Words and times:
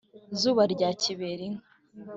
zuba 0.39 0.63
rya 0.73 0.89
kiberinka 1.01 1.67